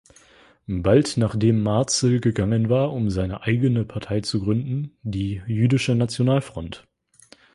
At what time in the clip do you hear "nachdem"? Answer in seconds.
1.17-1.61